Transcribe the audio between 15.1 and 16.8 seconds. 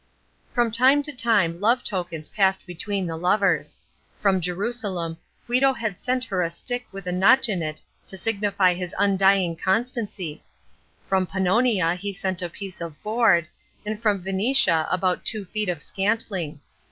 two feet of scantling.